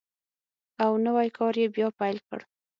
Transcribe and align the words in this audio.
او 0.83 0.91
نوی 1.05 1.29
کار 1.37 1.53
یې 1.61 1.67
بیا 1.75 1.87
پیل 1.99 2.17
کړ. 2.27 2.39